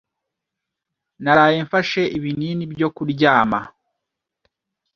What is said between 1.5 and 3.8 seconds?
mfashe ibinini byo kuryama.